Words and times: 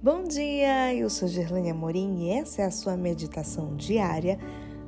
Bom 0.00 0.22
dia, 0.22 0.94
eu 0.94 1.10
sou 1.10 1.26
Gerlane 1.26 1.72
Amorim 1.72 2.18
e 2.20 2.30
essa 2.30 2.62
é 2.62 2.66
a 2.66 2.70
sua 2.70 2.96
meditação 2.96 3.74
diária 3.74 4.38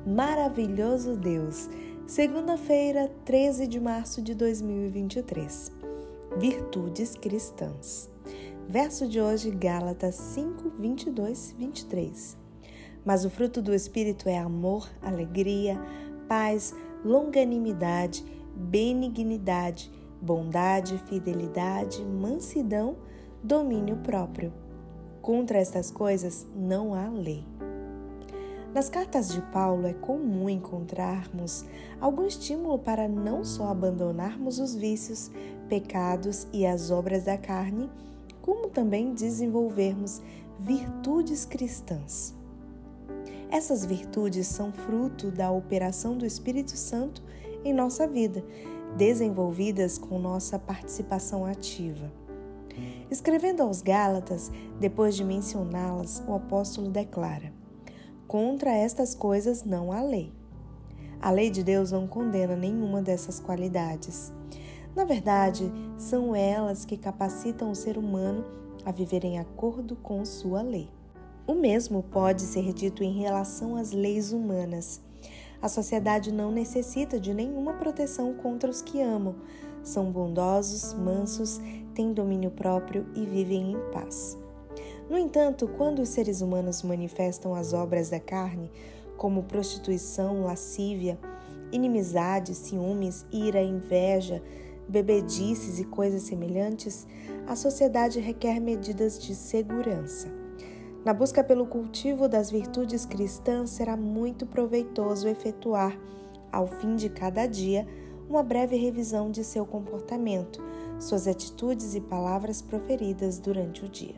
Maravilhoso 0.07 1.17
Deus, 1.17 1.69
segunda-feira, 2.07 3.11
13 3.25 3.67
de 3.67 3.81
março 3.81 4.23
de 4.23 4.37
2023. 4.37 5.73
Virtudes 6.39 7.17
cristãs. 7.17 8.09
Verso 8.69 9.09
de 9.09 9.21
hoje, 9.21 9.51
Gálatas 9.51 10.15
5, 10.15 10.75
22, 10.79 11.57
23. 11.59 12.39
Mas 13.05 13.25
o 13.25 13.31
fruto 13.31 13.61
do 13.61 13.75
Espírito 13.75 14.29
é 14.29 14.39
amor, 14.39 14.89
alegria, 15.03 15.77
paz, 16.29 16.73
longanimidade, 17.05 18.25
benignidade, 18.55 19.91
bondade, 20.23 20.97
fidelidade, 21.09 22.01
mansidão, 22.05 22.97
domínio 23.43 23.97
próprio. 23.97 24.70
Contra 25.23 25.59
estas 25.59 25.91
coisas 25.91 26.47
não 26.55 26.95
há 26.95 27.09
lei. 27.09 27.45
Nas 28.73 28.89
cartas 28.89 29.29
de 29.31 29.43
Paulo 29.53 29.87
é 29.87 29.93
comum 29.93 30.49
encontrarmos 30.49 31.65
algum 32.01 32.25
estímulo 32.25 32.79
para 32.79 33.09
não 33.09 33.45
só 33.45 33.69
abandonarmos 33.69 34.59
os 34.61 34.75
vícios, 34.75 35.31
pecados 35.69 36.47
e 36.53 36.65
as 36.65 36.91
obras 36.91 37.25
da 37.25 37.37
carne, 37.37 37.91
como 38.41 38.69
também 38.69 39.13
desenvolvermos 39.13 40.23
virtudes 40.59 41.45
cristãs. 41.45 42.35
Essas 43.51 43.85
virtudes 43.85 44.47
são 44.47 44.73
fruto 44.73 45.31
da 45.31 45.51
operação 45.51 46.17
do 46.17 46.25
Espírito 46.25 46.77
Santo 46.77 47.23
em 47.65 47.73
nossa 47.73 48.07
vida, 48.07 48.45
desenvolvidas 48.97 49.99
com 49.99 50.19
nossa 50.19 50.59
participação 50.59 51.45
ativa. 51.45 52.20
Escrevendo 53.11 53.63
aos 53.63 53.83
Gálatas, 53.83 54.51
depois 54.79 55.17
de 55.17 55.25
mencioná-las, 55.25 56.23
o 56.27 56.35
apóstolo 56.35 56.89
declara: 56.89 57.53
Contra 58.27 58.71
estas 58.71 59.15
coisas 59.15 59.65
não 59.65 59.93
há 59.93 60.03
lei. 60.03 60.33
A 61.21 61.31
lei 61.31 61.51
de 61.51 61.63
Deus 61.63 61.93
não 61.93 62.07
condena 62.07 62.57
nenhuma 62.57 63.03
dessas 63.03 63.41
qualidades. 63.41 64.33
Na 64.95 65.05
verdade, 65.05 65.71
são 65.99 66.35
elas 66.35 66.85
que 66.85 66.97
capacitam 66.97 67.71
o 67.71 67.75
ser 67.75 67.99
humano 67.99 68.45
a 68.85 68.91
viver 68.91 69.25
em 69.25 69.39
acordo 69.39 69.97
com 69.97 70.25
sua 70.25 70.63
lei. 70.63 70.89
O 71.47 71.55
mesmo 71.55 72.03
pode 72.03 72.43
ser 72.43 72.73
dito 72.73 73.03
em 73.03 73.19
relação 73.19 73.77
às 73.77 73.93
leis 73.93 74.33
humanas. 74.33 75.01
A 75.63 75.69
sociedade 75.69 76.33
não 76.33 76.51
necessita 76.51 77.21
de 77.21 77.35
nenhuma 77.35 77.75
proteção 77.75 78.33
contra 78.35 78.71
os 78.71 78.81
que 78.81 79.01
amam. 79.01 79.35
São 79.83 80.11
bondosos, 80.11 80.95
mansos, 80.95 81.61
têm 81.95 82.13
domínio 82.13 82.51
próprio 82.51 83.07
e 83.15 83.27
vivem 83.27 83.73
em 83.73 83.93
paz. 83.93 84.39
No 85.09 85.19
entanto, 85.19 85.69
quando 85.77 86.01
os 86.01 86.09
seres 86.09 86.41
humanos 86.41 86.83
manifestam 86.83 87.55
as 87.55 87.73
obras 87.73 88.11
da 88.11 88.21
carne, 88.21 88.71
como 89.17 89.43
prostituição, 89.43 90.45
lascívia, 90.45 91.19
inimizade, 91.73 92.55
ciúmes, 92.55 93.27
ira, 93.31 93.63
inveja, 93.63 94.43
bebedices 94.89 95.79
e 95.79 95.85
coisas 95.85 96.23
semelhantes, 96.23 97.07
a 97.47 97.55
sociedade 97.55 98.19
requer 98.19 98.61
medidas 98.61 99.19
de 99.19 99.35
segurança. 99.35 100.40
Na 101.03 101.15
busca 101.15 101.43
pelo 101.43 101.65
cultivo 101.65 102.29
das 102.29 102.51
virtudes 102.51 103.07
cristãs, 103.07 103.71
será 103.71 103.97
muito 103.97 104.45
proveitoso 104.45 105.27
efetuar, 105.27 105.99
ao 106.53 106.67
fim 106.67 106.95
de 106.95 107.09
cada 107.09 107.47
dia, 107.47 107.89
uma 108.29 108.43
breve 108.43 108.77
revisão 108.77 109.31
de 109.31 109.43
seu 109.43 109.65
comportamento, 109.65 110.63
suas 110.99 111.27
atitudes 111.27 111.95
e 111.95 112.03
palavras 112.03 112.61
proferidas 112.61 113.39
durante 113.39 113.83
o 113.83 113.89
dia. 113.89 114.15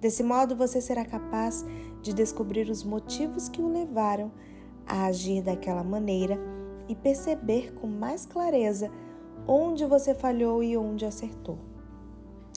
Desse 0.00 0.22
modo, 0.22 0.54
você 0.54 0.80
será 0.80 1.04
capaz 1.04 1.66
de 2.00 2.14
descobrir 2.14 2.70
os 2.70 2.84
motivos 2.84 3.48
que 3.48 3.60
o 3.60 3.66
levaram 3.66 4.30
a 4.86 5.06
agir 5.06 5.42
daquela 5.42 5.82
maneira 5.82 6.38
e 6.88 6.94
perceber 6.94 7.74
com 7.74 7.88
mais 7.88 8.24
clareza 8.24 8.88
onde 9.48 9.84
você 9.84 10.14
falhou 10.14 10.62
e 10.62 10.76
onde 10.76 11.04
acertou. 11.04 11.58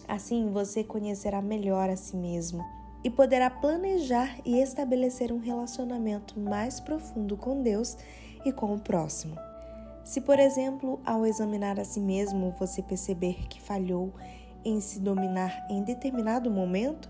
Assim, 0.07 0.51
você 0.51 0.83
conhecerá 0.83 1.41
melhor 1.41 1.89
a 1.89 1.95
si 1.95 2.15
mesmo 2.15 2.63
e 3.03 3.09
poderá 3.09 3.49
planejar 3.49 4.37
e 4.45 4.59
estabelecer 4.59 5.31
um 5.31 5.39
relacionamento 5.39 6.39
mais 6.39 6.79
profundo 6.79 7.35
com 7.35 7.61
Deus 7.61 7.97
e 8.45 8.51
com 8.51 8.73
o 8.73 8.79
próximo. 8.79 9.35
Se, 10.03 10.21
por 10.21 10.39
exemplo, 10.39 10.99
ao 11.05 11.25
examinar 11.25 11.79
a 11.79 11.85
si 11.85 11.99
mesmo 11.99 12.55
você 12.59 12.81
perceber 12.81 13.47
que 13.47 13.61
falhou 13.61 14.13
em 14.63 14.79
se 14.81 14.99
dominar 14.99 15.65
em 15.69 15.83
determinado 15.83 16.49
momento, 16.49 17.09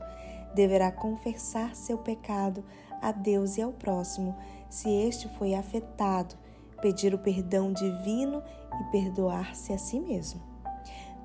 deverá 0.53 0.91
confessar 0.91 1.75
seu 1.75 1.97
pecado 1.97 2.63
a 3.01 3.11
Deus 3.11 3.57
e 3.57 3.61
ao 3.61 3.71
próximo, 3.71 4.35
se 4.69 4.89
este 4.89 5.27
foi 5.37 5.55
afetado, 5.55 6.35
pedir 6.81 7.13
o 7.13 7.19
perdão 7.19 7.71
divino 7.73 8.43
e 8.79 8.91
perdoar-se 8.91 9.73
a 9.73 9.77
si 9.77 9.99
mesmo. 9.99 10.50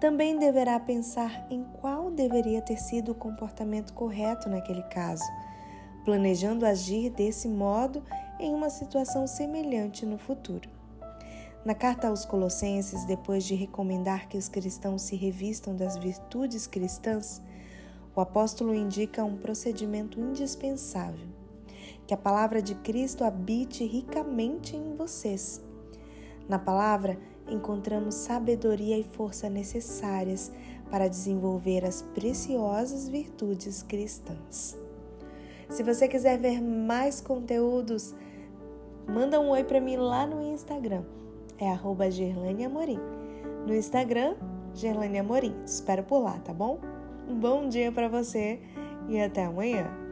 Também 0.01 0.39
deverá 0.39 0.79
pensar 0.79 1.47
em 1.51 1.65
qual 1.81 2.11
deveria 2.11 2.61
ter 2.61 2.77
sido 2.77 3.13
o 3.13 3.15
comportamento 3.15 3.95
correto 3.95 4.49
naquele 4.49 4.83
caso, 4.83 5.25
planejando 6.05 6.67
agir 6.67 7.11
desse 7.11 7.49
modo 7.49 8.03
em 8.39 8.55
uma 8.55 8.69
situação 8.69 9.27
semelhante 9.27 10.05
no 10.05 10.19
futuro. 10.19 10.69
Na 11.65 11.75
carta 11.75 12.09
aos 12.09 12.25
Colossenses, 12.25 13.05
depois 13.07 13.45
de 13.45 13.55
recomendar 13.55 14.29
que 14.29 14.37
os 14.37 14.49
cristãos 14.49 15.03
se 15.03 15.17
revistam 15.17 15.75
das 15.75 15.97
virtudes 15.97 16.67
cristãs, 16.67 17.43
o 18.15 18.21
apóstolo 18.21 18.75
indica 18.75 19.25
um 19.25 19.37
procedimento 19.37 20.21
indispensável: 20.21 21.27
que 22.07 22.15
a 22.15 22.19
palavra 22.19 22.63
de 22.63 22.75
Cristo 22.77 23.25
habite 23.25 23.85
ricamente 23.85 24.77
em 24.77 24.95
vocês. 24.95 25.66
Na 26.49 26.59
palavra, 26.59 27.19
encontramos 27.49 28.15
sabedoria 28.15 28.99
e 28.99 29.05
força 29.05 29.49
necessárias 29.49 30.53
para 30.91 31.09
desenvolver 31.09 31.85
as 31.85 32.03
preciosas 32.03 33.09
virtudes 33.09 33.83
cristãs. 33.83 34.79
Se 35.69 35.83
você 35.83 36.07
quiser 36.07 36.39
ver 36.39 36.61
mais 36.61 37.21
conteúdos, 37.21 38.15
manda 39.07 39.41
um 39.41 39.51
oi 39.51 39.65
para 39.65 39.81
mim 39.81 39.97
lá 39.97 40.27
no 40.27 40.41
Instagram 40.43 41.05
é 41.59 41.71
arroba 41.71 42.05
Amorim. 42.05 43.01
No 43.67 43.75
Instagram, 43.75 44.37
Gerlane 44.75 45.19
Amorim. 45.19 45.55
Te 45.65 45.69
espero 45.69 46.03
por 46.03 46.21
lá, 46.21 46.39
tá 46.45 46.53
bom? 46.53 46.79
Um 47.29 47.39
bom 47.39 47.69
dia 47.69 47.91
para 47.91 48.09
você 48.09 48.61
e 49.09 49.21
até 49.21 49.45
amanhã. 49.45 50.06